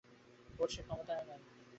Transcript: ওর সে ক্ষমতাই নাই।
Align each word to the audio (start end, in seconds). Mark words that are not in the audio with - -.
ওর 0.59 0.69
সে 0.73 0.81
ক্ষমতাই 0.83 1.21
নাই। 1.27 1.39